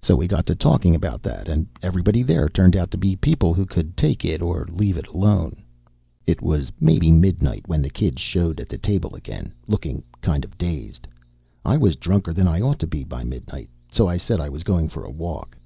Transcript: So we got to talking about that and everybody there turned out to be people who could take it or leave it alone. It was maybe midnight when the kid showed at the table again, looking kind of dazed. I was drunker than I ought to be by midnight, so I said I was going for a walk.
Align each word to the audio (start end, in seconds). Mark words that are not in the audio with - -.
So 0.00 0.14
we 0.14 0.28
got 0.28 0.46
to 0.46 0.54
talking 0.54 0.94
about 0.94 1.20
that 1.22 1.48
and 1.48 1.66
everybody 1.82 2.22
there 2.22 2.48
turned 2.48 2.76
out 2.76 2.92
to 2.92 2.96
be 2.96 3.16
people 3.16 3.52
who 3.54 3.66
could 3.66 3.96
take 3.96 4.24
it 4.24 4.40
or 4.40 4.68
leave 4.70 4.96
it 4.96 5.08
alone. 5.08 5.64
It 6.26 6.40
was 6.40 6.70
maybe 6.78 7.10
midnight 7.10 7.66
when 7.66 7.82
the 7.82 7.90
kid 7.90 8.20
showed 8.20 8.60
at 8.60 8.68
the 8.68 8.78
table 8.78 9.16
again, 9.16 9.52
looking 9.66 10.04
kind 10.22 10.44
of 10.44 10.56
dazed. 10.56 11.08
I 11.64 11.76
was 11.76 11.96
drunker 11.96 12.32
than 12.32 12.46
I 12.46 12.60
ought 12.60 12.78
to 12.78 12.86
be 12.86 13.02
by 13.02 13.24
midnight, 13.24 13.68
so 13.90 14.06
I 14.06 14.16
said 14.16 14.38
I 14.40 14.48
was 14.48 14.62
going 14.62 14.90
for 14.90 15.02
a 15.04 15.10
walk. 15.10 15.58